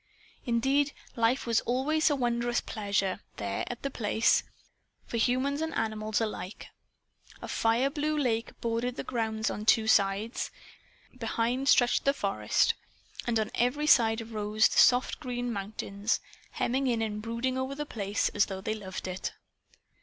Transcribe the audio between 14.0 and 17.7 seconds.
arose the soft green mountains, hemming in and brooding